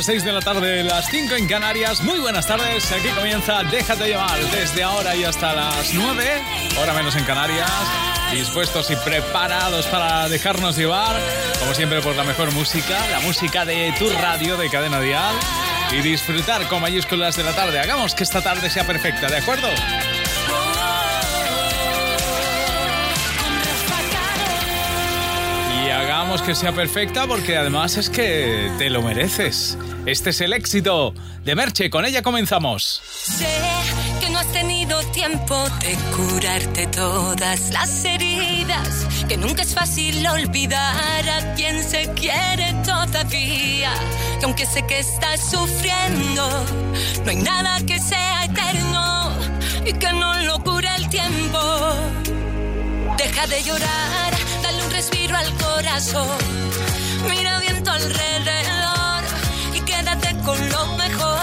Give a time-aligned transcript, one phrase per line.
[0.00, 2.00] Las 6 de la tarde, las 5 en Canarias.
[2.00, 2.90] Muy buenas tardes.
[2.90, 6.42] Aquí comienza Déjate llevar desde ahora y hasta las 9,
[6.80, 7.70] hora menos en Canarias.
[8.32, 11.20] Dispuestos y preparados para dejarnos llevar,
[11.58, 15.34] como siempre, por la mejor música, la música de tu radio de cadena dial.
[15.92, 17.78] Y disfrutar con mayúsculas de la tarde.
[17.78, 19.68] Hagamos que esta tarde sea perfecta, ¿de acuerdo?
[26.38, 29.76] Que sea perfecta porque además es que te lo mereces.
[30.06, 31.12] Este es el éxito
[31.44, 33.02] de Merche, con ella comenzamos.
[33.04, 33.48] Sé
[34.20, 41.28] que no has tenido tiempo de curarte todas las heridas, que nunca es fácil olvidar
[41.28, 43.92] a quien se quiere todavía,
[44.38, 46.64] que aunque sé que estás sufriendo,
[47.24, 49.32] no hay nada que sea eterno
[49.84, 51.58] y que no lo cure el tiempo.
[53.18, 54.39] Deja de llorar
[55.38, 56.38] al corazón.
[57.28, 59.22] Mira viento alrededor
[59.74, 61.38] y quédate con lo mejor.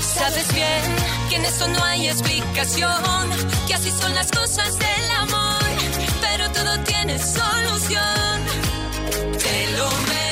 [0.00, 0.82] Sabes bien
[1.28, 3.30] que en eso no hay explicación,
[3.66, 5.64] que así son las cosas del amor,
[6.20, 8.36] pero todo tiene solución.
[9.42, 10.23] Te lo que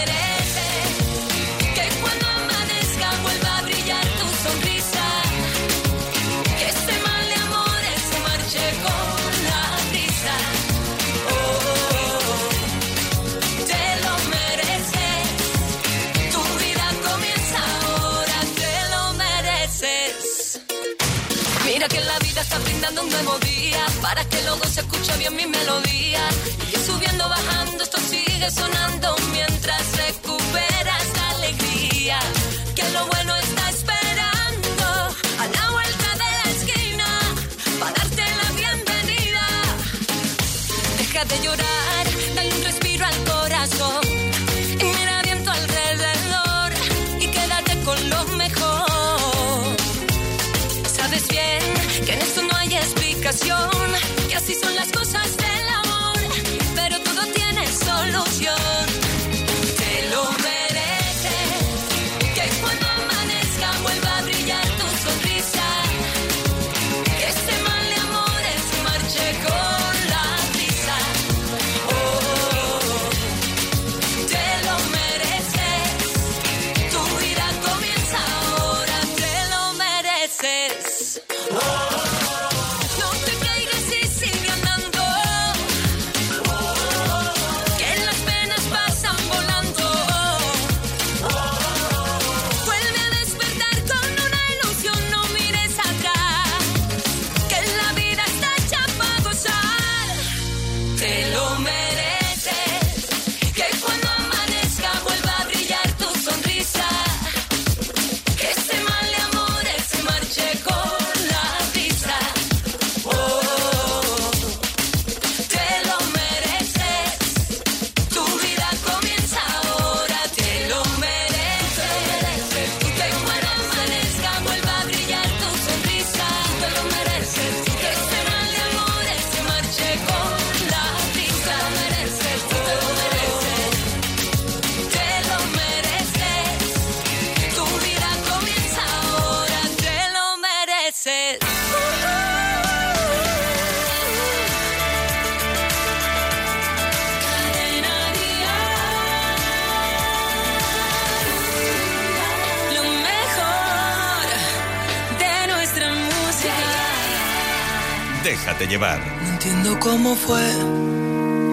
[158.82, 158.88] No
[159.34, 160.42] entiendo cómo fue,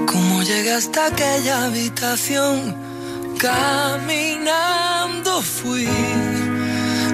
[0.08, 2.76] cómo llegué hasta aquella habitación.
[3.38, 5.88] Caminando fui,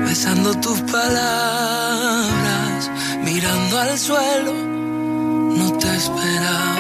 [0.08, 2.90] besando tus palabras,
[3.26, 6.78] mirando al suelo, no te esperaba.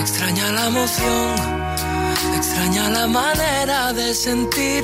[0.00, 1.36] Extraña la emoción,
[2.36, 4.82] extraña la manera de sentir.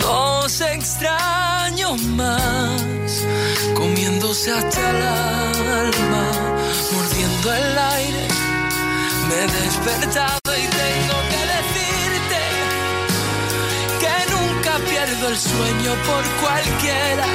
[0.00, 3.26] Dos extraños más,
[4.18, 6.24] comiéndose hasta el alma,
[6.92, 8.28] mordiendo el aire.
[9.28, 12.40] Me he despertado y tengo que decirte
[14.02, 17.26] que nunca pierdo el sueño por cualquiera.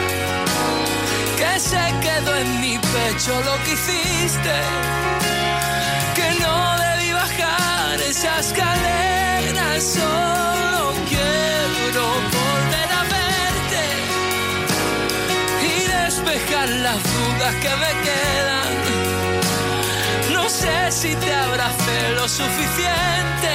[1.38, 4.56] Que se quedó en mi pecho lo que hiciste
[6.16, 12.43] que no debí bajar esa escalera, solo quiero
[16.70, 18.74] las dudas que me quedan.
[20.34, 23.54] No sé si te abracé lo suficiente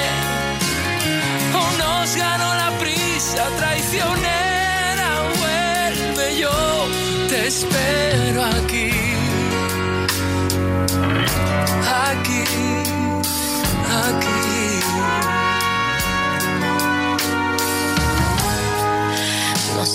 [1.55, 5.09] o nos ganó la prisa traicionera.
[5.39, 6.51] Vuelve, yo
[7.29, 8.91] te espero aquí.
[12.11, 12.45] Aquí,
[14.05, 14.38] aquí.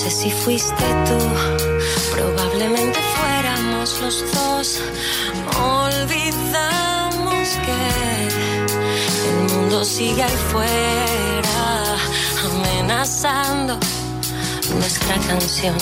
[0.09, 1.17] Si fuiste tú,
[2.11, 4.81] probablemente fuéramos los dos.
[5.57, 7.81] Olvidamos que
[9.29, 11.97] el mundo sigue ahí fuera,
[12.45, 13.77] amenazando
[14.75, 15.77] nuestra canción.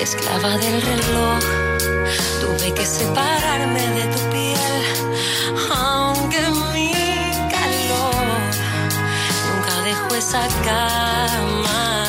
[0.00, 1.44] Esclava del reloj,
[2.40, 4.84] tuve que separarme de tu piel,
[5.76, 6.40] aunque
[10.20, 12.04] esa cama.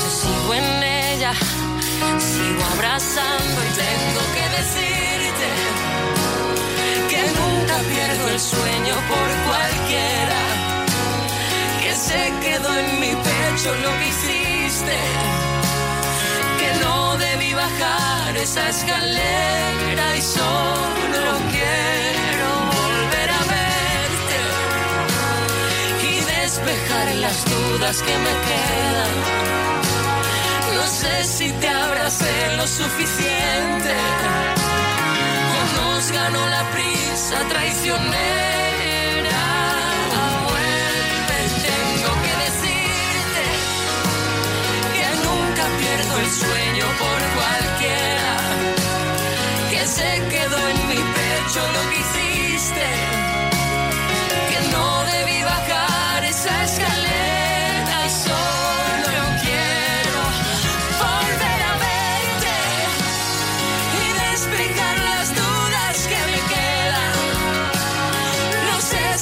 [0.00, 1.32] Yo sigo en ella,
[2.32, 5.46] sigo abrazando y tengo que decirte
[7.10, 10.40] que nunca pierdo el sueño por cualquiera
[11.82, 14.96] que se quedó en mi pecho lo que hiciste,
[16.60, 22.37] que no debí bajar esa escalera y solo quiero
[26.58, 29.14] despejar las dudas que me quedan.
[30.74, 33.94] No sé si te abracé lo suficiente
[35.54, 38.08] o nos ganó la prisa traicionera.
[40.46, 43.44] Vuelve, tengo que decirte
[44.94, 48.32] que nunca pierdo el sueño por cualquiera
[49.70, 52.27] que se quedó en mi pecho lo que hiciste,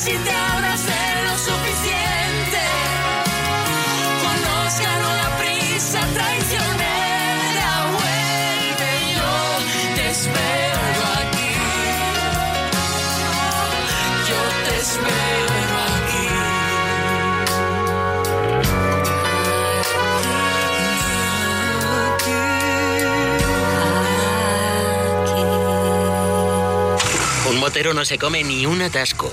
[0.06, 2.62] si te abracé lo suficiente
[4.22, 7.68] o nos ganó la prisa traicionera.
[7.96, 9.32] Vuelve, yo
[9.96, 11.52] te espero aquí.
[14.30, 16.26] Yo te espero aquí.
[27.50, 29.32] Un motero no se come ni un atasco.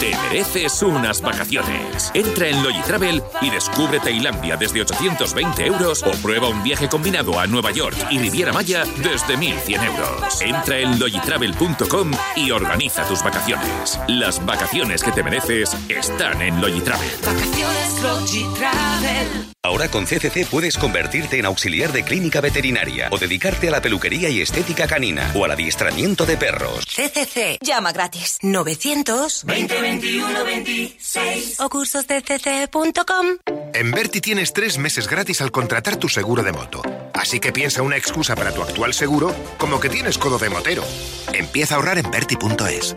[0.00, 2.10] Te mereces unas vacaciones.
[2.12, 7.46] Entra en Logitravel y descubre Tailandia desde 820 euros o prueba un viaje combinado a
[7.46, 10.40] Nueva York y Riviera Maya desde 1100 euros.
[10.42, 13.98] Entra en logitravel.com y organiza tus vacaciones.
[14.08, 17.10] Las vacaciones que te mereces están en Logitravel.
[17.24, 19.46] Vacaciones Logitravel.
[19.66, 24.28] Ahora con CCC puedes convertirte en auxiliar de clínica veterinaria o dedicarte a la peluquería
[24.28, 26.84] y estética canina o al adiestramiento de perros.
[26.86, 27.58] CCC.
[27.60, 28.38] Llama gratis.
[28.42, 29.44] 900
[29.86, 33.26] 2021 26 o cursosdecc.com.
[33.72, 36.82] En Berti tienes tres meses gratis al contratar tu seguro de moto.
[37.14, 40.84] Así que piensa una excusa para tu actual seguro como que tienes codo de motero.
[41.32, 42.94] Empieza a ahorrar en Berti.es.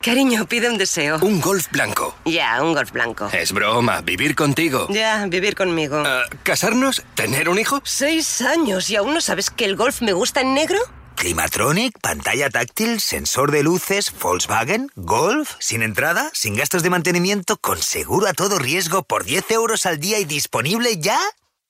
[0.00, 1.18] Cariño, pide un deseo.
[1.22, 2.14] Un golf blanco.
[2.24, 3.28] Ya, un golf blanco.
[3.32, 4.86] Es broma, vivir contigo.
[4.90, 6.02] Ya, vivir conmigo.
[6.06, 7.02] Ah, ¿Casarnos?
[7.14, 7.80] ¿Tener un hijo?
[7.84, 10.78] Seis años y aún no sabes que el golf me gusta en negro.
[11.18, 17.82] Climatronic, pantalla táctil, sensor de luces, Volkswagen, Golf, sin entrada, sin gastos de mantenimiento, con
[17.82, 21.18] seguro a todo riesgo por 10 euros al día y disponible ya.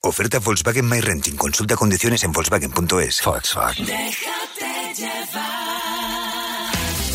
[0.03, 1.37] Oferta Volkswagen My Renting.
[1.37, 3.23] Consulta condiciones en Volkswagen.es.
[3.25, 3.87] Volkswagen.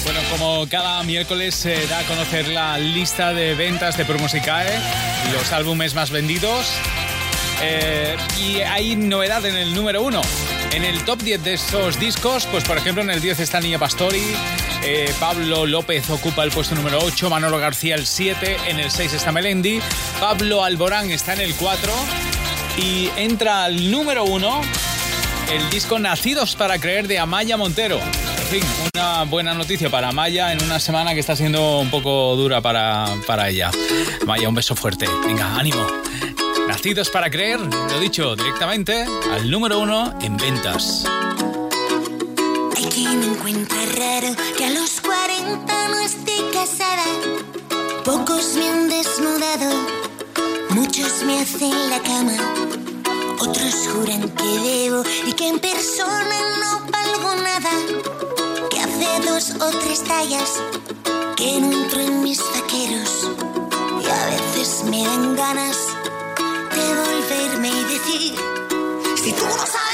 [0.03, 4.79] Bueno, como cada miércoles se da a conocer la lista de ventas de Promusicae,
[5.31, 6.65] los álbumes más vendidos.
[7.61, 10.21] Eh, y hay novedad en el número uno.
[10.73, 13.77] En el top 10 de esos discos, pues por ejemplo en el 10 está Niña
[13.77, 14.23] Pastori,
[14.83, 19.13] eh, Pablo López ocupa el puesto número 8, Manolo García el 7, en el 6
[19.13, 19.79] está Melendi,
[20.19, 21.93] Pablo Alborán está en el 4
[22.77, 24.61] y entra al número 1
[25.51, 27.99] el disco Nacidos para Creer de Amaya Montero.
[27.99, 28.63] En fin,
[28.95, 33.05] una buena noticia para Amaya en una semana que está siendo un poco dura para,
[33.27, 33.69] para ella.
[34.23, 35.05] Amaya, un beso fuerte.
[35.25, 35.85] Venga, ánimo.
[36.83, 41.05] Para Creer, lo dicho directamente, al número uno en ventas.
[42.75, 47.05] Hay quien encuentra raro que a los 40 no esté casada.
[48.03, 49.71] Pocos me han desnudado,
[50.71, 52.35] muchos me hacen la cama.
[53.39, 57.71] Otros juran que debo y que en persona no valgo nada.
[58.69, 60.61] Que hace dos o tres tallas
[61.37, 63.29] que no entro en mis vaqueros.
[64.03, 65.92] Y a veces me dan ganas
[66.83, 68.35] devolverme y decir,
[69.23, 69.92] si tú no sabes...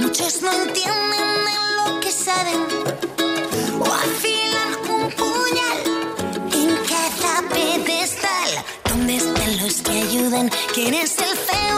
[0.00, 2.60] muchos no entienden de lo que saben.
[3.80, 5.78] O afilan un puñal
[6.52, 8.50] en cada pedestal.
[8.88, 10.50] ¿Dónde están los que ayudan?
[10.74, 11.69] ¿Quién es el feo,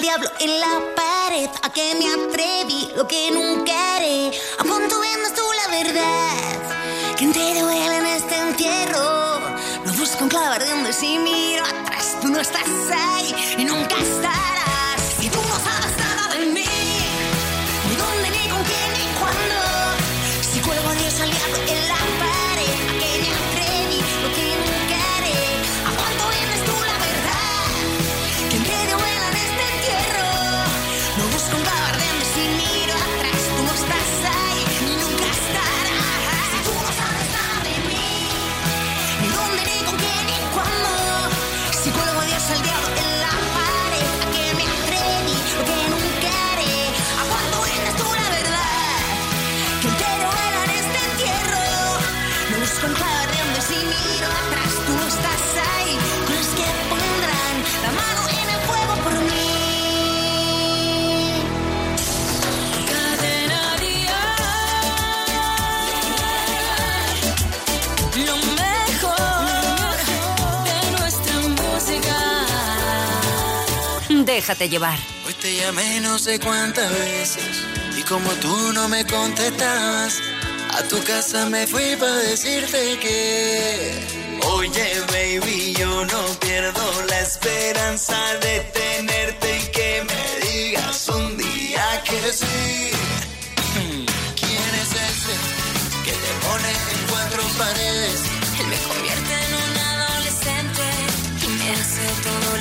[0.00, 2.88] diablo en la pared, ¿a qué me atreví?
[2.96, 3.69] Lo que nunca
[74.40, 74.98] Déjate llevar.
[75.26, 77.62] Hoy te llamé no sé cuántas veces
[77.98, 80.18] y como tú no me contestabas,
[80.70, 83.92] a tu casa me fui para decirte que,
[84.46, 92.02] oye baby, yo no pierdo la esperanza de tenerte y que me digas un día
[92.06, 92.90] que sí.
[94.40, 95.36] ¿Quién es ese
[96.02, 98.39] que te pone en cuatro paredes?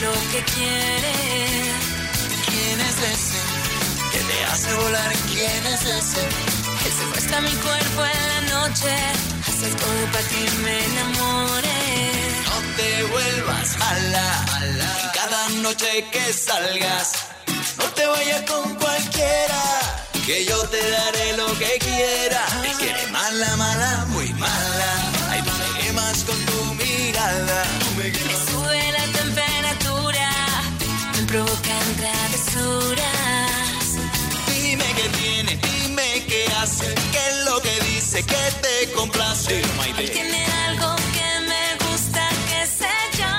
[0.02, 1.14] Lo que quiere.
[2.48, 3.40] ¿Quién es ese
[4.12, 5.14] que te hace volar?
[5.32, 6.24] ¿Quién es ese?
[6.86, 8.94] Él secuestra mi cuerpo en la noche,
[9.48, 11.80] hace todo para que me enamore.
[12.50, 14.46] No te vuelvas mala,
[15.04, 17.14] En cada noche que salgas.
[17.78, 19.64] No te vayas con cualquiera,
[20.26, 22.42] que yo te daré lo que quiera.
[22.62, 24.92] Me quiere mala, mala, muy mala.
[25.30, 27.64] Ay, tú me quemas con tu mirada.
[27.98, 28.49] Me quemas.
[31.30, 33.04] Provocan travesuras.
[34.48, 39.62] Dime qué tiene, dime qué hace, qué es lo que dice, que te complace.
[39.62, 43.36] Él tiene algo que me gusta, que sé yo.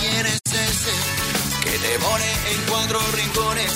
[0.00, 0.94] ¿Quién es ese
[1.64, 3.72] que te pone en cuatro rincones?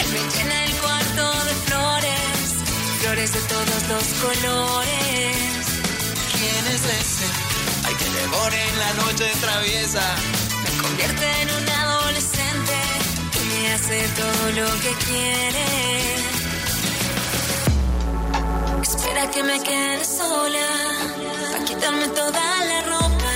[0.00, 2.42] Él me llena el cuarto de flores,
[3.00, 5.36] flores de todos los colores.
[6.38, 7.26] ¿Quién es ese?
[7.84, 10.45] Ay, que te pone en la noche traviesa.
[10.96, 12.78] Convierte en un adolescente
[13.44, 15.66] y hace todo lo que quiere.
[18.80, 20.68] Espera que me quede sola,
[21.52, 23.34] pa' quitarme toda la ropa.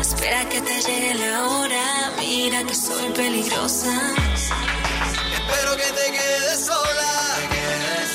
[0.00, 3.92] Espera que te llegue la hora, mira que soy peligrosa.
[5.36, 7.12] Espero que te quedes sola.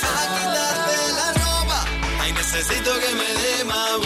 [0.10, 1.86] A quitarte la ropa.
[2.20, 4.05] Ay, necesito que me dé más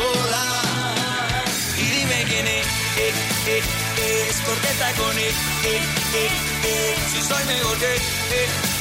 [4.54, 5.82] está con él, eh,
[6.14, 6.30] eh,
[6.64, 6.96] eh.
[7.12, 8.00] Si soy mejor que, eh,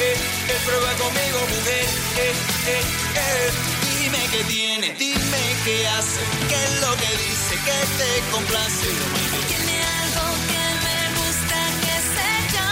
[0.01, 0.17] eh,
[0.49, 2.33] eh, prueba conmigo, mujer, eh,
[2.67, 2.83] eh,
[3.17, 3.51] eh.
[3.99, 8.89] Dime qué tiene, dime qué hace, qué es lo que dice, que te complace.
[9.49, 12.71] Tiene algo que me gusta, qué sé yo.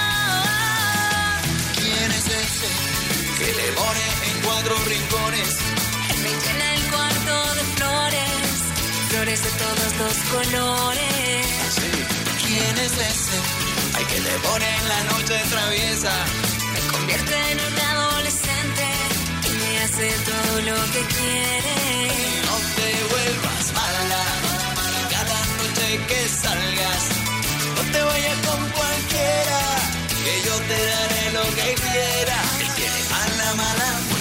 [1.82, 2.68] ¿Quién es ese
[3.38, 5.56] que le pone en cuatro rincones?
[6.22, 8.46] Me llena el cuarto de flores,
[9.10, 12.15] flores de todos los colores.
[12.46, 13.38] ¿Quién es ese?
[14.08, 16.12] Que pone en la noche traviesa.
[16.72, 18.86] Me convierte en un adolescente
[19.48, 21.74] y me hace todo lo que quiere.
[22.46, 24.24] No te vuelvas mala.
[25.10, 27.02] Cada noche que salgas,
[27.74, 29.60] no te vayas con cualquiera.
[30.24, 32.38] Que yo te daré lo que quiera.
[32.64, 34.15] Y tiene mala, mala, mala.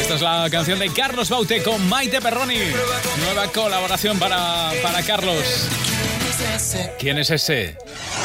[0.00, 2.58] Esta es la canción de Carlos Baute con Maite Perroni.
[3.24, 5.68] Nueva colaboración para, para Carlos.
[6.98, 7.76] ¿Quién es ese?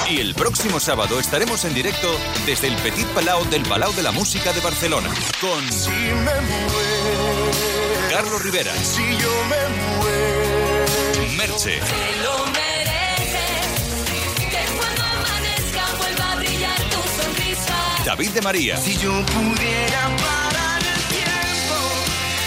[0.10, 2.08] Y el próximo sábado estaremos en directo
[2.46, 5.66] desde el Petit Palau del Palau de la Música de Barcelona con
[8.10, 9.58] Carlos Rivera, Si yo me
[9.98, 11.36] muero.
[11.38, 11.80] Merche,
[18.06, 21.76] David de María, Si yo pudiera parar el tiempo,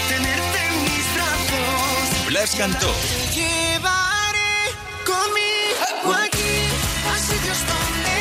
[0.09, 2.25] tenerte en mis brazos.
[2.27, 4.73] Blas Cantó, Te llevaré
[5.05, 6.55] conmigo aquí
[7.07, 8.17] a sitios donde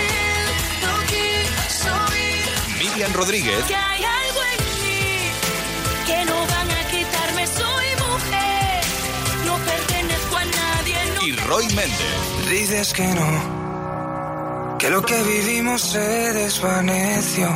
[0.82, 2.88] no quiso ir.
[2.90, 5.30] Miriam Rodríguez Que hay algo en mí
[6.06, 7.46] que no van a quitarme.
[7.46, 8.84] Soy mujer,
[9.46, 10.96] no pertenezco a nadie.
[11.16, 12.48] No y Roy Méndez.
[12.50, 13.61] Dices que no,
[14.82, 17.48] que lo que vivimos se desvaneció.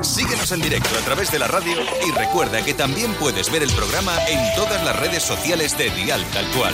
[0.00, 3.70] Síguenos en directo a través de la radio y recuerda que también puedes ver el
[3.72, 6.72] programa en todas las redes sociales de Dial Tal Cual.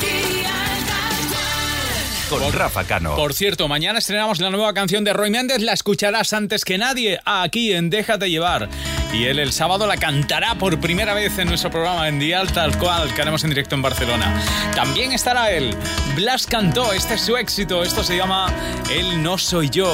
[2.29, 3.17] Con Rafa Cano.
[3.17, 7.19] Por cierto, mañana estrenamos la nueva canción de Roy Méndez, la escucharás antes que nadie
[7.25, 8.69] aquí en Déjate llevar.
[9.13, 12.79] Y él el sábado la cantará por primera vez en nuestro programa en Dial Tal
[12.79, 14.41] Cual, que haremos en directo en Barcelona.
[14.75, 15.77] También estará él.
[16.15, 18.47] Blas cantó, este es su éxito, esto se llama
[18.91, 19.93] Él no soy yo.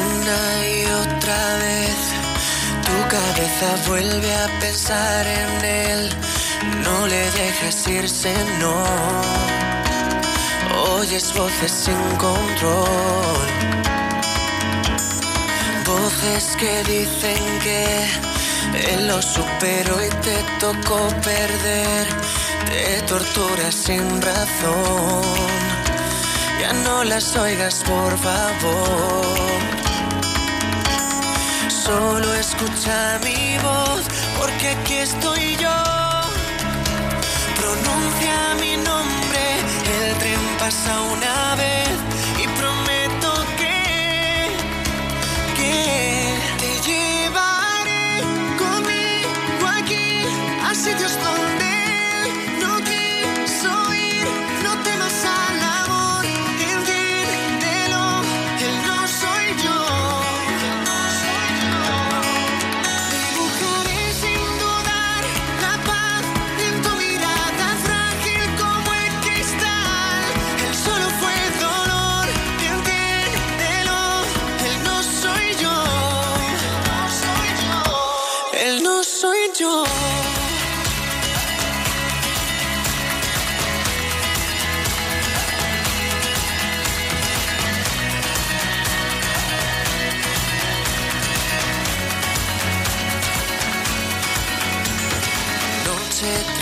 [0.00, 1.96] Una y otra vez
[2.86, 6.10] tu cabeza vuelve a pensar en él.
[6.84, 8.84] No le dejes irse, no.
[10.96, 13.77] Oyes voces sin control.
[15.88, 22.06] Voces que dicen que lo superó y te tocó perder.
[22.66, 25.22] Te torturas sin razón.
[26.60, 29.26] Ya no las oigas, por favor.
[31.68, 34.02] Solo escucha mi voz,
[34.38, 35.78] porque aquí estoy yo.
[37.60, 39.42] Pronuncia mi nombre,
[40.02, 42.17] el tren pasa una vez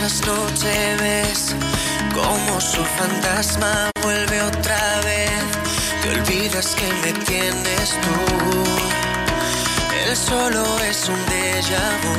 [0.06, 1.54] Noche tras noche ves
[2.14, 5.42] como su fantasma vuelve otra vez.
[6.00, 8.14] Te olvidas que me tienes tú.
[10.04, 12.14] Él solo es un déjà vu.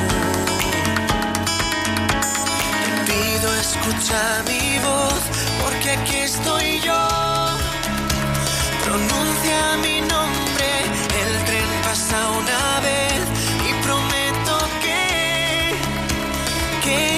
[2.84, 5.22] Te pido escucha mi voz
[5.62, 7.08] porque aquí estoy yo.
[8.84, 10.70] Pronuncia mi nombre,
[11.22, 13.22] el tren pasa una vez
[13.66, 15.00] y prometo que
[16.84, 17.17] que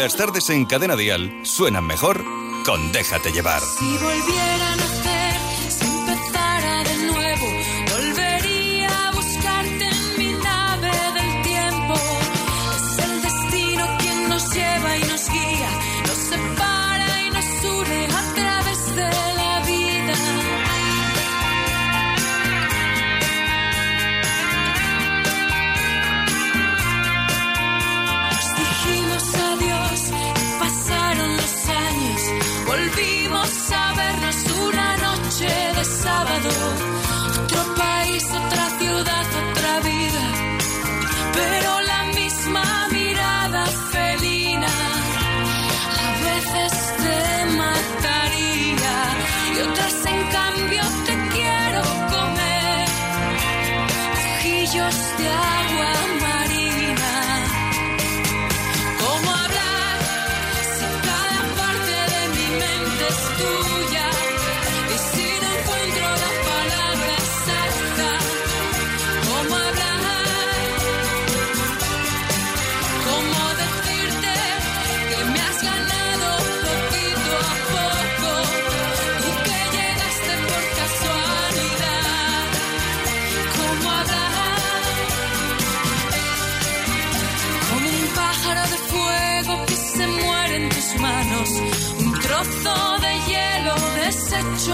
[0.00, 2.24] las tardes en Cadena Dial suenan mejor
[2.64, 3.60] con Déjate llevar.
[3.60, 4.89] Si volvieran a...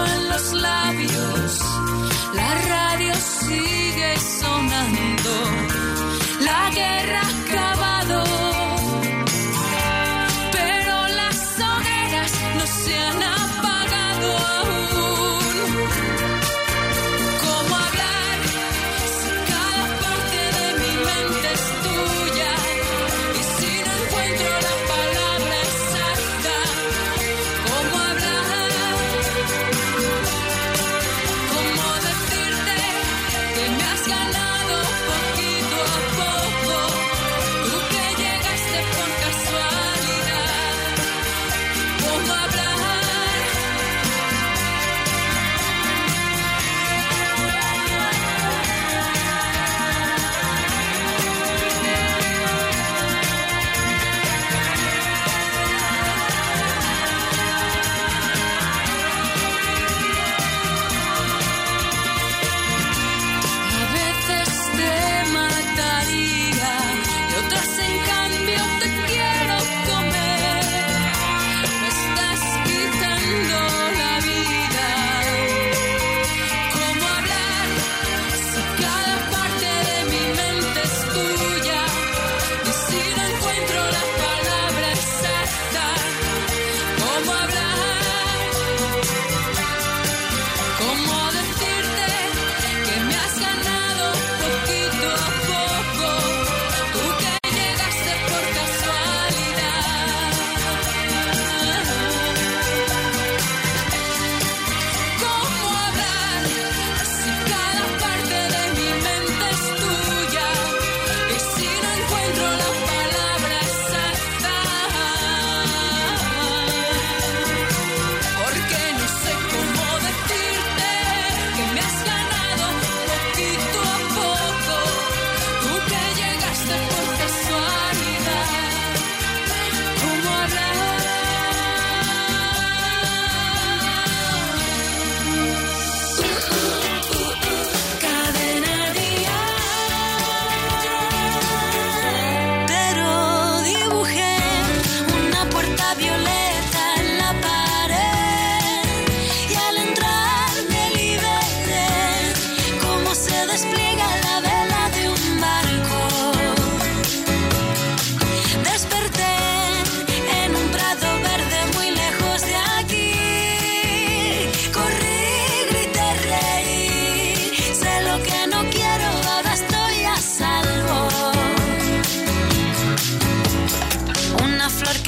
[0.05, 1.59] en los labios.
[2.33, 5.33] La radio sigue sonando.
[6.41, 7.21] La guerra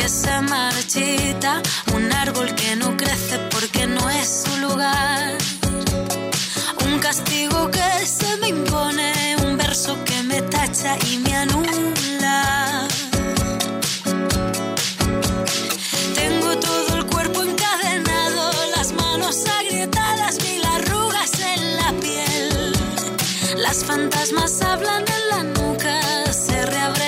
[0.09, 1.61] se marchita,
[1.93, 5.37] un árbol que no crece porque no es su lugar.
[6.85, 12.87] Un castigo que se me impone, un verso que me tacha y me anula.
[16.15, 22.73] Tengo todo el cuerpo encadenado, las manos agrietadas, mil arrugas en la piel.
[23.57, 26.01] Las fantasmas hablan en la nuca,
[26.33, 26.98] se reabre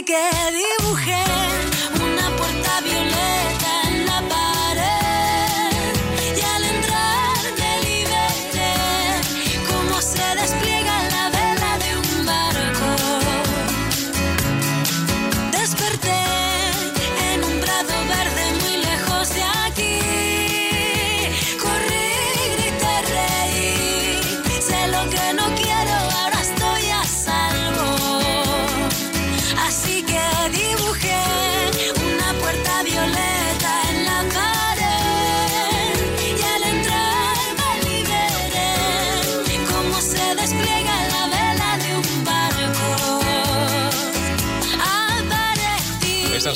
[0.00, 0.14] que
[0.52, 1.31] dibujé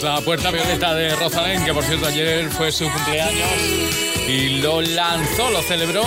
[0.06, 3.50] la puerta violeta de Rosalén, que por cierto ayer fue su cumpleaños
[4.28, 6.04] y lo lanzó, lo celebró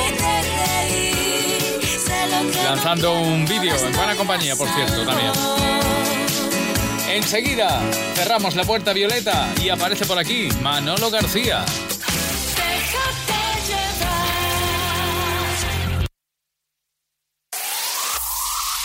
[2.64, 5.32] lanzando un vídeo en buena compañía, por cierto, también.
[7.10, 7.82] Enseguida
[8.16, 11.66] cerramos la puerta violeta y aparece por aquí Manolo García.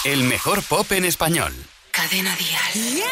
[0.05, 1.55] El mejor pop en español.
[1.93, 3.05] Cadena Dial.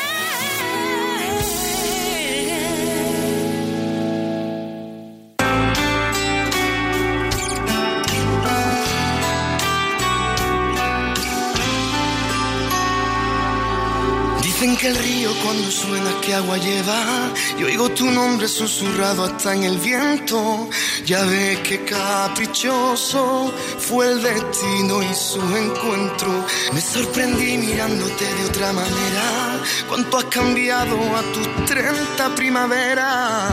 [14.62, 19.56] Dicen que el río cuando suena que agua lleva y oigo tu nombre susurrado hasta
[19.56, 20.70] en el viento.
[21.04, 26.46] Ya ves que caprichoso fue el destino y su encuentro.
[26.72, 29.58] Me sorprendí mirándote de otra manera.
[29.88, 33.50] Cuánto has cambiado a tus 30 primavera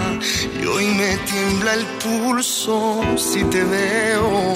[0.61, 4.53] y hoy me tiembla el pulso si te veo.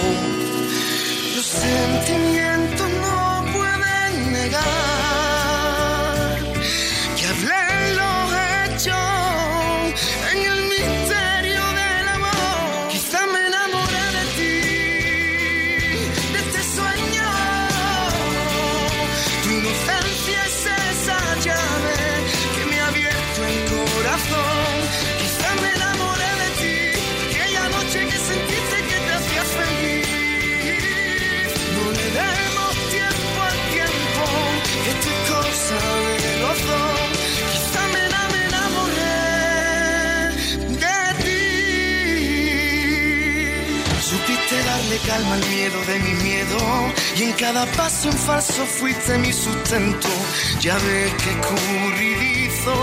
[1.36, 2.73] Los sentimientos
[45.00, 46.58] Calma al miedo de mi miedo
[47.18, 50.08] y en cada paso en falso fuiste mi sustento.
[50.60, 52.76] Ya ves que escurridizo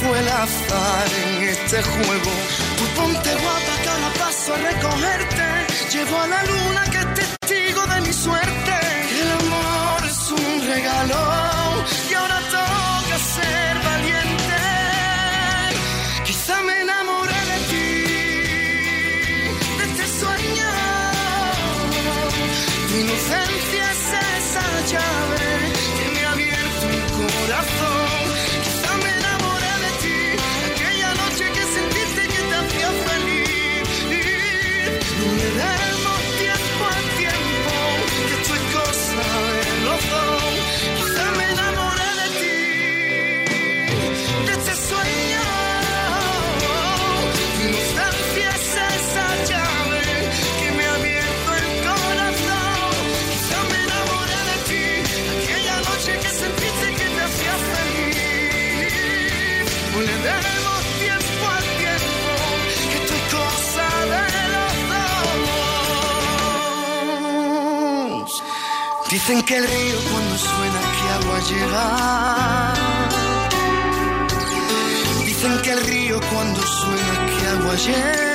[0.00, 2.30] fue el azar en este juego.
[2.78, 5.66] Tú ponte guapa cada paso a recogerte.
[5.92, 7.33] Llevo a la luna que es
[69.26, 72.74] Dicen que el río cuando suena que agua lleva.
[75.24, 78.33] Dicen que el río cuando suena que agua lleva.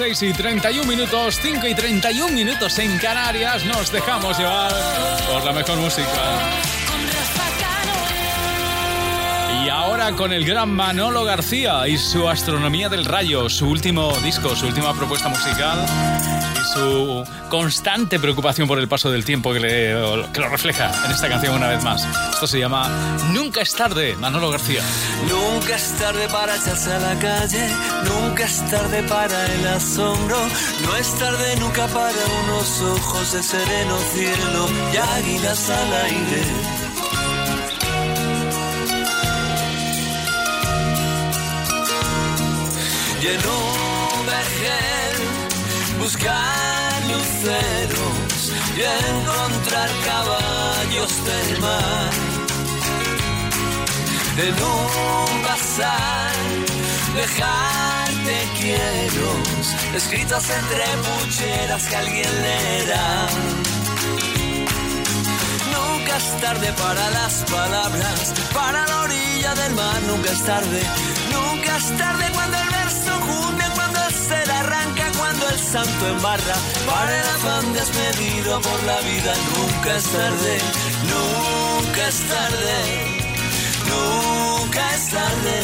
[0.00, 3.66] 6 y 31 minutos, 5 y 31 minutos en Canarias.
[3.66, 4.72] Nos dejamos llevar
[5.30, 6.08] por la mejor música.
[9.62, 14.56] Y ahora con el gran Manolo García y su Astronomía del Rayo, su último disco,
[14.56, 15.86] su última propuesta musical
[16.72, 21.68] su constante preocupación por el paso del tiempo que, lo refleja en esta canción una
[21.68, 22.06] vez más.
[22.32, 22.88] Esto se llama
[23.32, 24.82] Nunca es tarde, Manolo García.
[25.28, 27.68] Nunca es tarde para echarse a la calle,
[28.04, 30.38] nunca es tarde para el asombro,
[30.84, 36.80] no es tarde nunca para unos ojos de sereno cielo y águilas al aire.
[43.30, 45.09] Un vergel
[46.00, 52.10] buscar luceros y encontrar caballos del mar.
[54.38, 56.32] En un bazar
[57.14, 59.30] dejarte quiero
[59.94, 63.26] escritos entre pucheras que alguien leerá.
[65.74, 70.82] Nunca es tarde para las palabras para la orilla del mar nunca es tarde.
[71.32, 75.09] Nunca es tarde cuando el verso junte cuando el ser arranca
[75.48, 80.58] el santo embarra para el afán desmedido por la vida nunca es tarde
[81.12, 83.20] nunca es tarde
[83.90, 85.60] Nunca es tarde.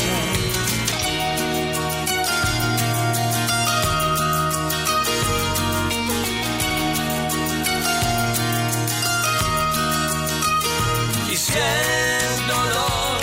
[11.30, 13.20] Y si el dolor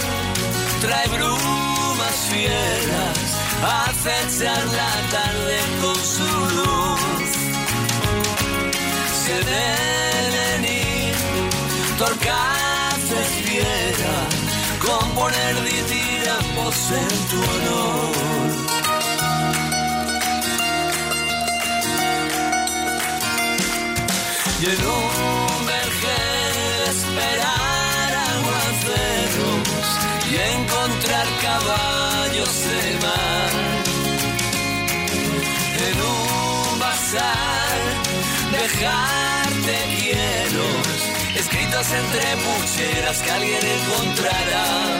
[0.82, 3.18] trae brumas fieras,
[3.90, 5.58] acechar la tarde
[9.54, 9.66] Si en
[10.20, 11.14] el venir
[12.00, 14.30] torcaces fieras,
[14.82, 18.14] componer ditiramos en tu honor.
[24.60, 29.88] Y en un vergel esperar aguaceros
[30.32, 33.52] y encontrar caballos de mar.
[35.86, 37.44] En un bazar
[39.66, 40.88] dejarte hielos
[41.36, 44.98] escritos entre pucheras que alguien encontrará.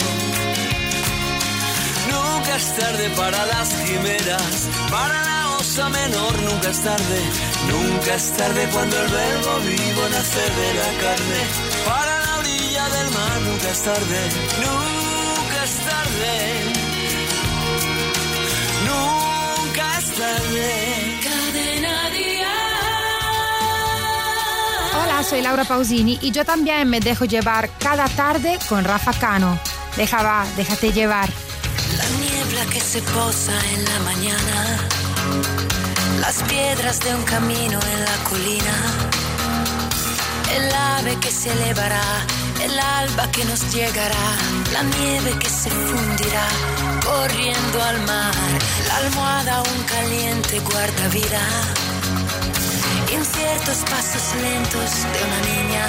[2.12, 7.20] Nunca es tarde para las quimeras, para la osa menor, nunca es tarde,
[7.70, 11.42] nunca es tarde cuando el verbo vivo nace de la carne.
[11.86, 14.20] Para la orilla del mar, nunca es tarde,
[14.66, 16.36] nunca es tarde,
[18.86, 21.03] nunca es tarde.
[25.02, 29.60] Hola, soy Laura Pausini y yo también me dejo llevar cada tarde con Rafa Cano.
[29.98, 31.30] Deja va, déjate llevar.
[31.98, 34.78] La niebla que se posa en la mañana,
[36.20, 38.76] las piedras de un camino en la colina,
[40.56, 42.04] el ave que se elevará,
[42.64, 44.28] el alba que nos llegará,
[44.72, 46.48] la nieve que se fundirá,
[47.06, 48.34] corriendo al mar,
[48.88, 51.42] la almohada aún caliente guarda vida,
[53.14, 55.86] inciertos pasos lentos de una niña.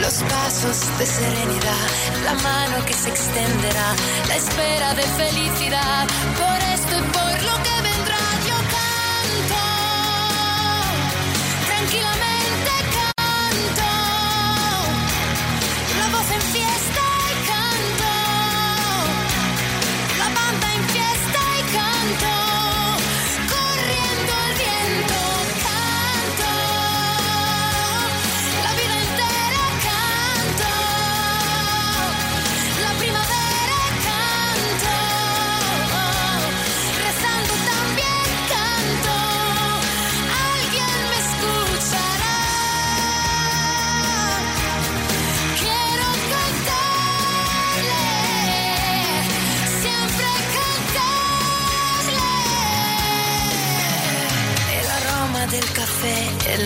[0.00, 1.88] Los pasos de serenidad,
[2.24, 3.94] la mano que se extenderá,
[4.28, 6.06] la espera de felicidad.
[6.36, 7.87] Por esto y por lo que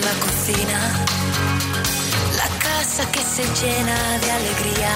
[0.01, 0.79] la cocina.
[2.35, 4.93] La casa que se llena de alegría,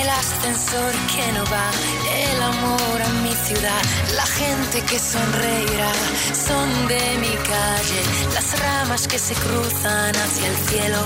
[0.00, 1.70] el ascensor que no va,
[2.16, 3.82] el amor a mi ciudad,
[4.16, 5.92] la gente que sonreirá,
[6.32, 8.02] son de mi calle,
[8.34, 10.98] las ramas que se cruzan hacia el cielo,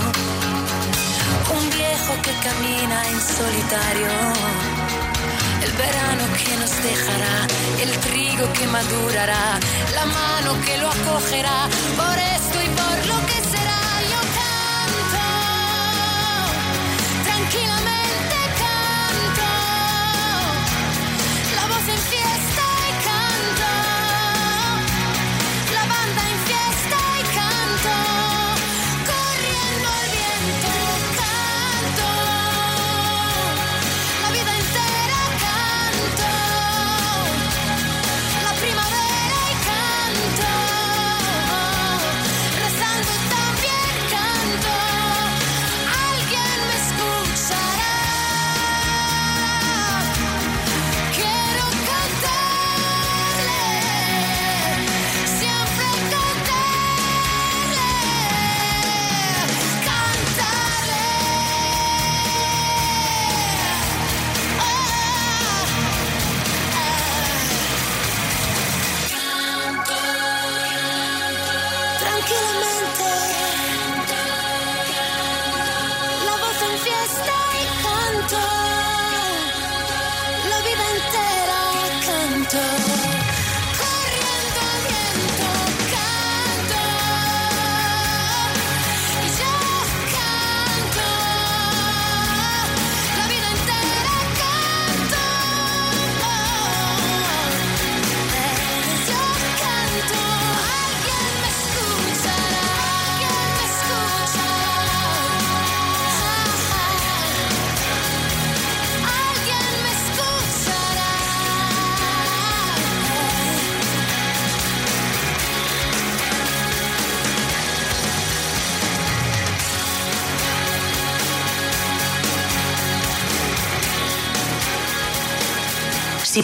[1.59, 4.76] un viejo que camina en solitario.
[5.77, 7.47] Verano que nos dejará,
[7.83, 9.59] el trigo que madurará,
[9.95, 13.26] la mano que lo acogerá, por esto y por lo que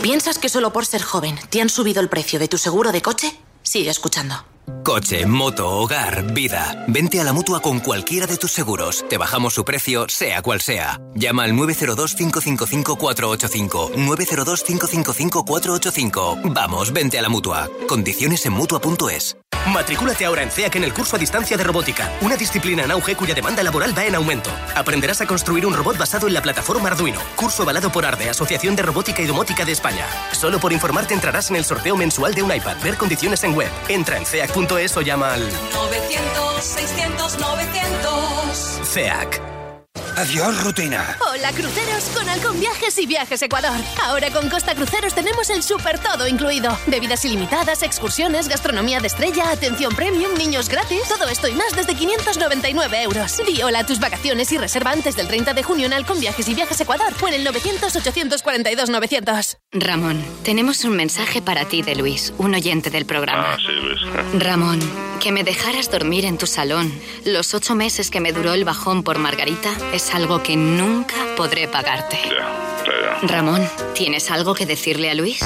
[0.03, 3.01] piensas que solo por ser joven te han subido el precio de tu seguro de
[3.03, 4.52] coche, sigue escuchando.
[4.85, 6.85] Coche, moto, hogar, vida.
[6.89, 9.05] Vente a la mutua con cualquiera de tus seguros.
[9.09, 11.01] Te bajamos su precio, sea cual sea.
[11.15, 13.95] Llama al 902-555-485.
[13.95, 16.53] 902-555-485.
[16.53, 17.71] Vamos, vente a la mutua.
[17.89, 19.37] Condiciones en mutua.es.
[19.67, 23.15] Matricúlate ahora en CEAC en el curso a distancia de robótica, una disciplina en auge
[23.15, 24.51] cuya demanda laboral va en aumento.
[24.75, 27.21] Aprenderás a construir un robot basado en la plataforma Arduino.
[27.37, 30.05] Curso avalado por ARDE, Asociación de Robótica y Domótica de España.
[30.33, 32.77] Solo por informarte entrarás en el sorteo mensual de un iPad.
[32.83, 33.71] Ver condiciones en web.
[33.89, 35.41] Entra en CEAC.es o llama al
[35.73, 38.81] 900, 600, 900.
[38.85, 39.52] CEAC.
[40.17, 41.17] Adiós, rutina.
[41.31, 43.81] Hola, cruceros con Halcón Viajes y Viajes Ecuador.
[44.05, 46.77] Ahora con Costa Cruceros tenemos el super todo incluido.
[46.87, 51.09] Bebidas ilimitadas, excursiones, gastronomía de estrella, atención premium, niños gratis.
[51.09, 53.41] Todo esto y más desde 599 euros.
[53.47, 56.47] Di hola a tus vacaciones y reserva antes del 30 de junio en Halcón Viajes
[56.47, 59.57] y Viajes Ecuador o en el 900-842-900.
[59.73, 63.55] Ramón, tenemos un mensaje para ti de Luis, un oyente del programa.
[63.55, 63.99] Ah, sí, Luis.
[64.43, 64.79] Ramón,
[65.21, 66.93] que me dejaras dormir en tu salón
[67.25, 71.69] los ocho meses que me duró el bajón por Margarita es algo que nunca podré
[71.69, 72.19] pagarte.
[72.25, 73.29] Ya, ya, ya.
[73.29, 73.63] Ramón,
[73.95, 75.41] ¿tienes algo que decirle a Luis?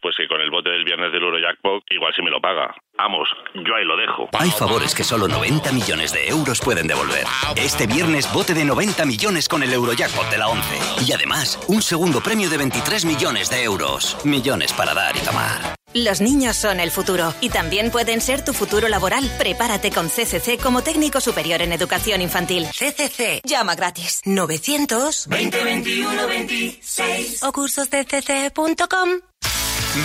[0.00, 2.74] Pues que con el bote del viernes del Eurojackpot igual si me lo paga.
[2.96, 4.28] Vamos, yo ahí lo dejo.
[4.38, 7.24] Hay favores que solo 90 millones de euros pueden devolver.
[7.56, 11.04] Este viernes bote de 90 millones con el Eurojackpot de la 11.
[11.06, 14.16] Y además, un segundo premio de 23 millones de euros.
[14.24, 15.76] Millones para dar y tomar.
[15.96, 19.32] Los niños son el futuro y también pueden ser tu futuro laboral.
[19.38, 22.66] Prepárate con CCC como técnico superior en educación infantil.
[22.66, 24.20] CCC, llama gratis.
[24.26, 29.08] 900 2021 26 o cursosdcc.com.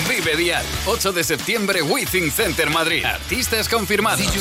[0.08, 3.04] Vive Dial, 8 de septiembre, Withing Center Madrid.
[3.04, 4.22] Artistas confirmados.
[4.22, 4.32] El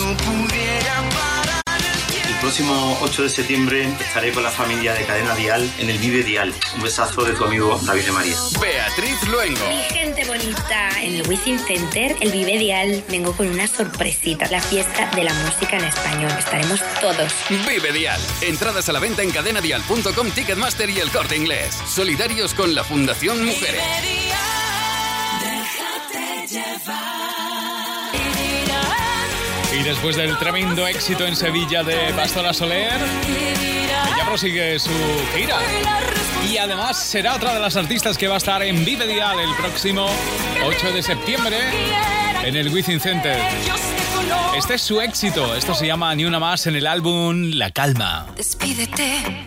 [2.40, 6.52] próximo 8 de septiembre estaré con la familia de Cadena Dial en el Vive Dial.
[6.74, 8.36] Un besazo de tu amigo David de María.
[8.60, 9.60] Beatriz Luengo.
[9.68, 14.60] Mi gente bonita, en el Wizzing Center, el Vive Dial, vengo con una sorpresita, la
[14.60, 16.32] fiesta de la música en español.
[16.38, 17.32] Estaremos todos.
[17.68, 18.20] Vive Dial.
[18.40, 21.78] Entradas a la venta en cadenadial.com, Ticketmaster y el corte inglés.
[21.86, 23.82] Solidarios con la Fundación Mujeres.
[29.72, 34.90] Y después del tremendo éxito en Sevilla de Pastora Soler, ella prosigue su
[35.34, 35.58] gira.
[36.50, 39.54] Y además será otra de las artistas que va a estar en Vive Dial el
[39.54, 40.08] próximo
[40.64, 41.56] 8 de septiembre
[42.42, 43.38] en el Wizzing Center.
[44.56, 45.54] Este es su éxito.
[45.54, 48.26] Esto se llama Ni una más en el álbum La Calma.
[48.36, 49.46] Despídete,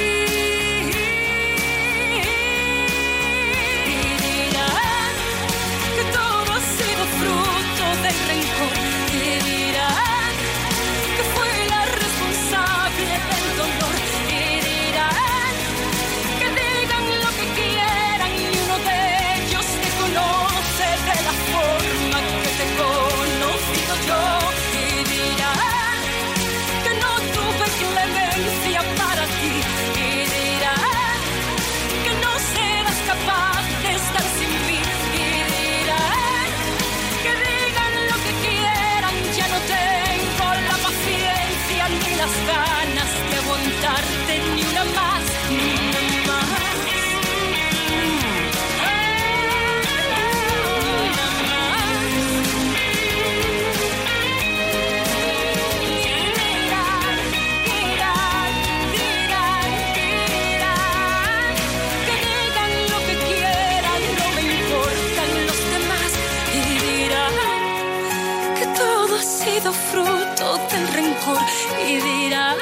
[71.87, 72.57] Y dirán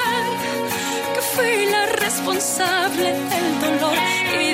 [1.14, 3.94] que fui la responsable del dolor
[4.38, 4.49] y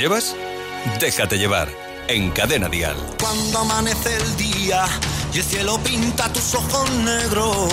[0.00, 0.34] llevas?
[0.98, 1.68] Déjate llevar.
[2.08, 2.96] En Cadena Dial.
[3.20, 4.84] Cuando amanece el día
[5.32, 7.68] y el cielo pinta tus ojos negros,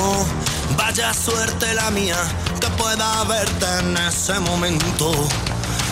[0.77, 2.17] vaya suerte la mía
[2.59, 5.11] que pueda verte en ese momento.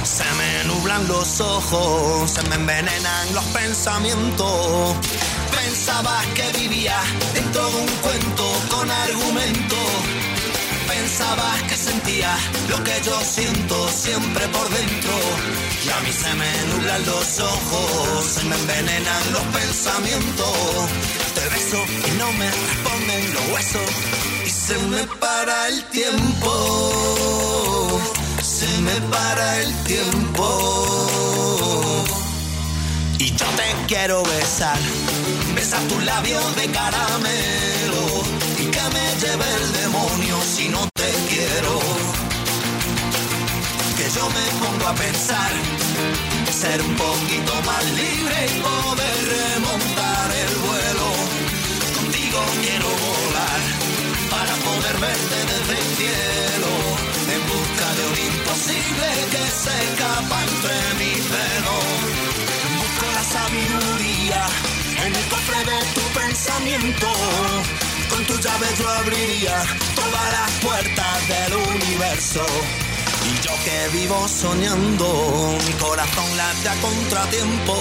[0.04, 4.96] Se me nublan los ojos, se me envenenan los pensamientos.
[5.56, 7.00] Pensabas que vivía
[7.34, 9.76] dentro de un cuento con argumento.
[11.06, 12.36] Pensabas que sentía
[12.68, 15.12] lo que yo siento siempre por dentro.
[15.86, 20.90] Y a mí se me nublan los ojos, se me envenenan los pensamientos.
[21.36, 23.90] Te beso y no me responden los huesos.
[24.48, 26.52] Y se me para el tiempo.
[28.42, 30.46] Se me para el tiempo.
[33.20, 34.80] Y yo te quiero besar,
[35.54, 38.24] besar tus labios de caramelo
[38.72, 40.95] que me lleve el demonio si no
[44.96, 45.52] pensar,
[46.52, 51.08] ser un poquito más libre y poder remontar el vuelo.
[52.00, 53.62] Contigo quiero volar
[54.30, 56.72] para poder verte desde el cielo,
[57.36, 61.86] en busca de un imposible que se escapa entre mis dedos.
[62.80, 64.44] Busco la sabiduría
[65.06, 67.08] en el cofre de tu pensamiento.
[68.10, 69.64] Con tu llave yo abriría
[69.96, 72.46] todas las puertas del universo.
[73.28, 77.76] Y yo que vivo soñando, mi corazón late a contratiempo.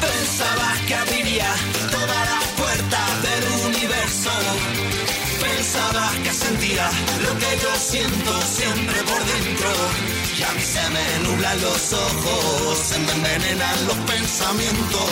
[0.00, 1.50] Pensabas que abriría
[1.90, 4.30] todas las puertas del universo.
[5.40, 6.90] Pensabas que sentía
[7.24, 9.70] lo que yo siento siempre por dentro.
[10.38, 15.10] Y a mí se me nublan los ojos, se me envenenan los pensamientos.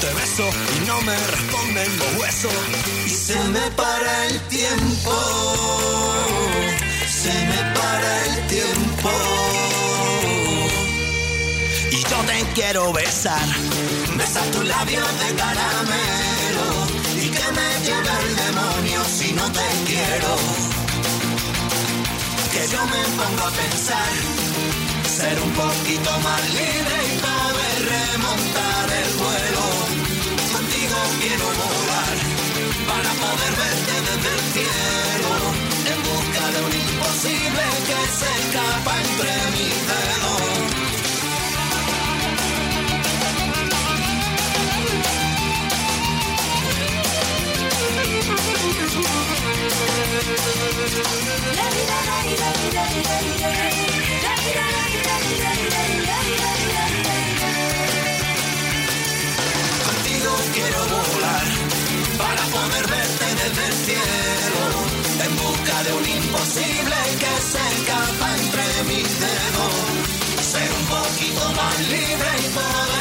[0.00, 2.52] Te beso y no me responden los huesos.
[3.06, 5.12] Y se me para el tiempo.
[7.22, 9.10] Se me para el tiempo.
[11.92, 13.46] Y yo te quiero besar,
[14.16, 16.68] besar tus labios de caramelo
[17.22, 20.32] y que me lleve el demonio si no te quiero.
[22.52, 24.12] Que yo me pongo a pensar,
[25.16, 29.64] ser un poquito más libre y poder remontar el vuelo.
[30.52, 32.41] Contigo quiero volar
[32.86, 35.32] para poder verte desde el cielo,
[35.92, 40.22] en busca de un imposible que se escapa entre mis dedos.
[48.32, 49.02] Contigo
[62.34, 64.64] para poder verte desde el cielo,
[65.24, 69.74] en busca de un imposible que se escapa entre mis dedos.
[70.40, 72.91] Ser un poquito más libre y poder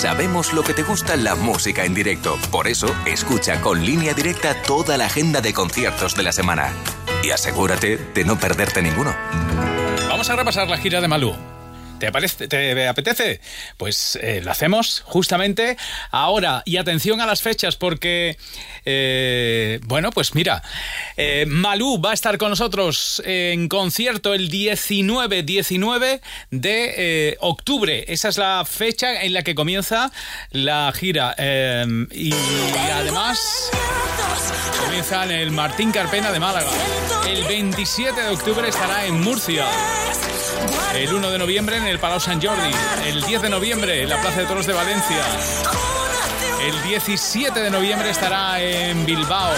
[0.00, 2.38] Sabemos lo que te gusta la música en directo.
[2.50, 6.72] Por eso, escucha con línea directa toda la agenda de conciertos de la semana.
[7.22, 9.14] Y asegúrate de no perderte ninguno.
[10.08, 11.49] Vamos a repasar la gira de Malú.
[12.00, 13.40] ¿Te, ¿Te apetece?
[13.76, 15.76] Pues eh, lo hacemos justamente
[16.10, 16.62] ahora.
[16.64, 18.36] Y atención a las fechas porque,
[18.86, 20.62] eh, bueno, pues mira,
[21.16, 26.20] eh, Malú va a estar con nosotros en concierto el 19-19
[26.50, 28.04] de octubre.
[28.08, 30.10] Esa es la fecha en la que comienza
[30.50, 31.34] la gira.
[32.10, 32.32] Y
[32.92, 33.70] además
[34.84, 36.70] comienza en el Martín Carpena de Málaga.
[37.28, 39.66] El 27 de octubre estará en Murcia.
[40.94, 42.70] El 1 de noviembre en el Palau San Jordi.
[43.06, 45.24] El 10 de noviembre en la Plaza de Toros de Valencia.
[46.62, 49.52] El 17 de noviembre estará en Bilbao.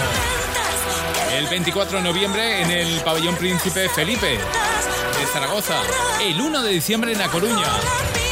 [1.37, 5.81] El 24 de noviembre en el Pabellón Príncipe Felipe de Zaragoza.
[6.23, 7.67] El 1 de diciembre en A Coruña.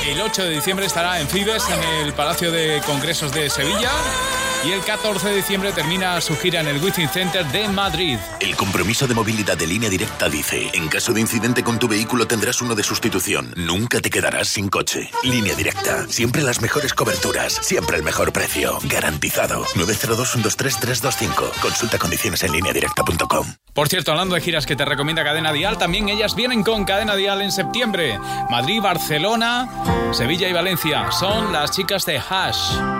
[0.07, 3.91] El 8 de diciembre estará en Fibes, en el Palacio de Congresos de Sevilla.
[4.63, 8.19] Y el 14 de diciembre termina su gira en el Within Center de Madrid.
[8.41, 12.27] El compromiso de movilidad de línea directa dice, en caso de incidente con tu vehículo
[12.27, 13.55] tendrás uno de sustitución.
[13.57, 15.11] Nunca te quedarás sin coche.
[15.23, 18.79] Línea directa, siempre las mejores coberturas, siempre el mejor precio.
[18.83, 19.65] Garantizado.
[19.77, 21.53] 902-123-325.
[21.63, 23.47] Consulta condiciones en línea directa.com.
[23.73, 27.17] Por cierto, hablando de giras que te recomienda Cadena Dial, también ellas vienen con Cadena
[27.17, 28.19] Dial en septiembre.
[28.51, 31.11] Madrid, Barcelona, Sevilla y Valencia.
[31.13, 33.00] Son las chicas de Hash.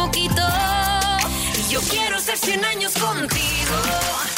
[0.00, 0.42] poquito.
[1.58, 3.20] Y yo quiero ser 100 años contigo.
[3.28, 4.29] Contigo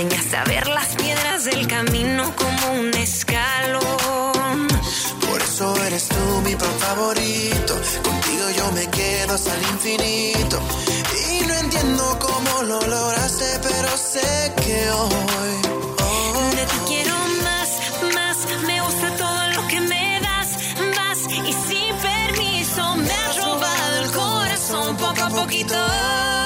[0.00, 4.68] enseñaste a ver las piedras del camino como un escalón.
[5.28, 7.74] Por eso eres tú mi pan favorito.
[8.04, 10.60] Contigo yo me quedo hasta el infinito.
[11.32, 15.54] Y no entiendo cómo lo lograste, pero sé que hoy.
[16.54, 17.70] De ti quiero más,
[18.14, 18.36] más.
[18.68, 20.48] Me gusta todo lo que me das,
[20.96, 21.18] vas.
[21.50, 26.37] Y sin permiso me has robado el corazón poco a poquito.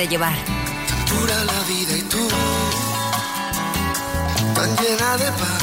[0.00, 0.36] Déjate llevar.
[1.10, 2.26] Dura la vida y tú,
[4.54, 5.62] tan llena de paz.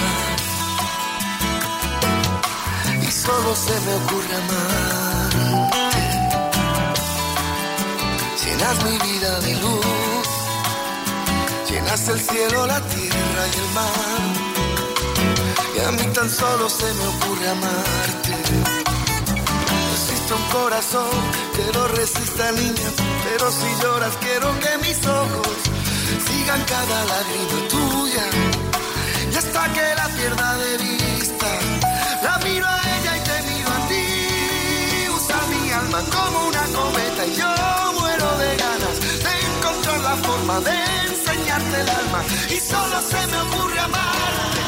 [3.02, 5.78] Y solo se me ocurre amarte.
[8.44, 10.28] Llenas mi vida de luz,
[11.68, 14.22] llenas el cielo, la tierra y el mar.
[15.76, 18.36] Y a mí tan solo se me ocurre amarte.
[19.94, 21.37] Existe un corazón
[22.08, 22.90] resista, niña.
[23.24, 25.58] Pero si lloras, quiero que mis ojos
[26.28, 28.26] sigan cada lágrima tuya.
[29.32, 31.50] Y hasta que la pierda de vista,
[32.24, 34.06] la miro a ella y te miro a ti.
[35.18, 37.52] Usa mi alma como una cometa y yo
[38.00, 38.96] muero de ganas
[39.26, 40.78] de encontrar la forma de
[41.10, 42.24] enseñarte el alma.
[42.50, 44.67] Y solo se me ocurre amarte.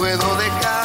[0.00, 0.79] Puedo dejar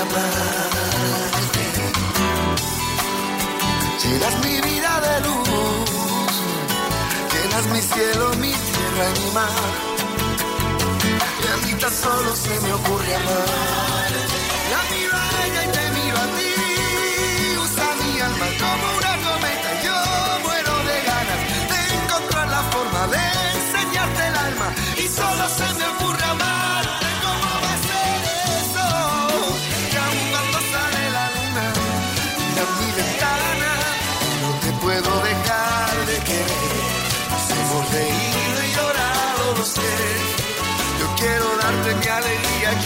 [0.00, 1.64] amarte.
[4.02, 6.32] Llenas mi vida de luz,
[7.32, 9.72] llenas mi cielo, mi tierra y mi mar.
[11.42, 14.10] Y a mí tan solo se me ocurre amar.
[14.72, 16.52] La miro a ella y te miro a ti.
[17.64, 18.99] Usa mi alma como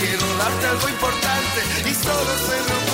[0.07, 2.94] quiero darte algo importante y solo se me ocurre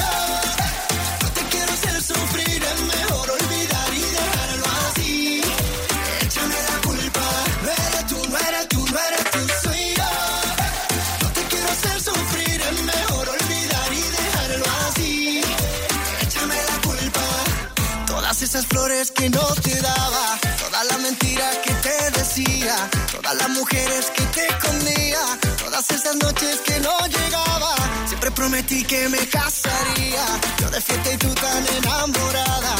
[19.09, 22.75] Que no te daba, todas las mentiras que te decía,
[23.11, 25.19] todas las mujeres que te escondía,
[25.57, 27.75] todas esas noches que no llegaba.
[28.05, 30.23] Siempre prometí que me casaría.
[30.59, 32.75] Yo de fiesta y tú tan enamorada.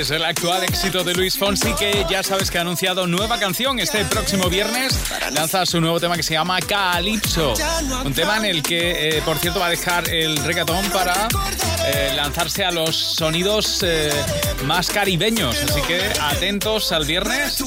[0.00, 3.80] Es el actual éxito de Luis Fonsi que ya sabes que ha anunciado nueva canción
[3.80, 4.96] este próximo viernes.
[5.32, 7.54] Lanza su nuevo tema que se llama Calypso.
[8.04, 11.26] Un tema en el que, eh, por cierto, va a dejar el reggaetón para
[11.86, 14.10] eh, lanzarse a los sonidos eh,
[14.64, 15.56] más caribeños.
[15.68, 17.62] Así que atentos al viernes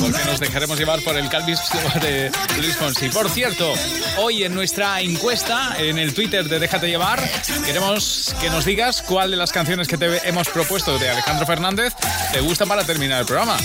[0.00, 3.08] porque nos dejaremos llevar por el Calypso de Luis Fonsi.
[3.08, 3.72] Por cierto,
[4.18, 7.22] hoy en nuestra encuesta en el Twitter de Déjate Llevar
[7.64, 11.94] queremos que nos digas cuál de las canciones que te hemos propuesto de Alejandro Fernández
[12.32, 13.56] te gusta para terminar el programa.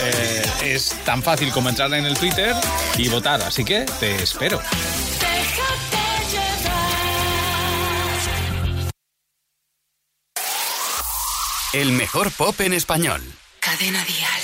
[0.00, 2.54] Eh, es tan fácil como entrar en el Twitter
[2.96, 4.60] y votar, así que te espero.
[11.74, 13.20] El mejor pop en español.
[13.58, 14.42] Cadena Dial.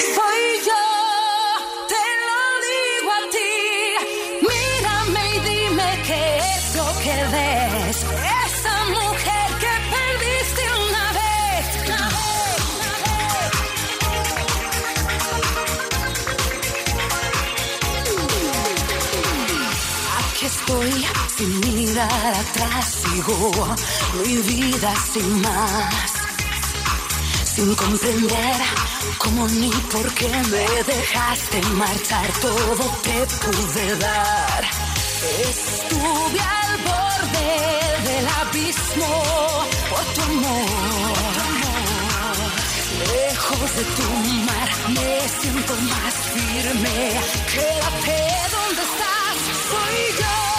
[0.00, 0.84] Soy yo,
[1.92, 2.40] te lo
[2.70, 3.54] digo a ti.
[4.50, 7.96] Mírame y dime qué es lo que ves.
[8.46, 11.64] Esa mujer que perdiste una vez.
[11.86, 12.24] Una vez,
[20.18, 20.94] Aquí estoy
[21.36, 23.52] sin mirar atrás, sigo
[24.22, 26.12] mi vida sin más,
[27.44, 28.60] sin comprender
[29.18, 34.64] como ni por qué me dejaste marchar, todo te pude dar.
[35.50, 37.50] Estuve al borde
[38.08, 39.12] del abismo
[39.90, 41.14] por tu amor.
[43.12, 44.08] Lejos de tu
[44.48, 47.20] mar me siento más firme.
[47.52, 48.18] Quédate
[48.54, 49.36] donde estás,
[49.70, 50.53] soy yo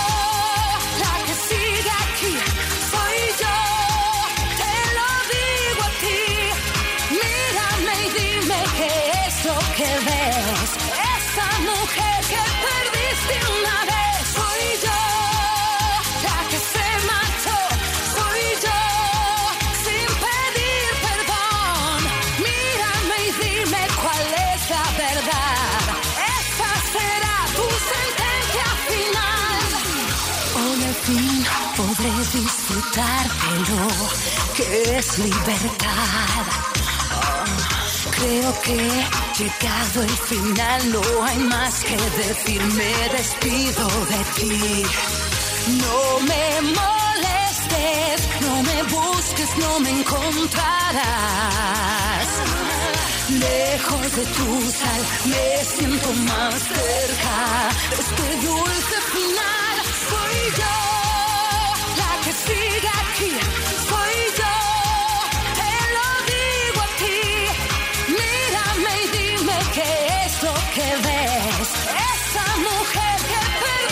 [32.11, 33.87] disfrutar de lo
[34.55, 36.45] que es libertad.
[37.15, 38.77] Oh, creo que
[39.39, 42.61] llegado el final no hay más que decir.
[42.61, 44.83] Me despido de ti.
[45.81, 50.67] No me molestes, no me busques, no me encontrarás.
[53.29, 57.69] Lejos de tu sal, me siento más cerca.
[57.97, 59.55] Este dulce final.
[62.81, 64.44] got here